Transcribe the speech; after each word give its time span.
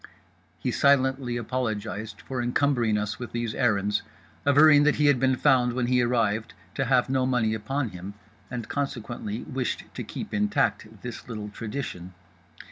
He 0.57 0.71
silently 0.71 1.37
apologized 1.37 2.21
for 2.21 2.41
encumbering 2.41 2.97
us 2.97 3.19
with 3.19 3.33
these 3.33 3.53
errands, 3.53 4.01
averring 4.47 4.81
that 4.81 4.95
he 4.95 5.05
had 5.05 5.19
been 5.19 5.35
found 5.35 5.73
when 5.73 5.85
he 5.85 6.01
arrived 6.01 6.55
to 6.73 6.85
have 6.85 7.07
no 7.07 7.27
money 7.27 7.53
upon 7.53 7.89
him 7.89 8.15
and 8.49 8.67
consequently 8.67 9.43
wished 9.43 9.83
to 9.93 10.03
keep 10.03 10.33
intact 10.33 11.03
this 11.03 11.29
little 11.29 11.49
tradition. 11.49 12.15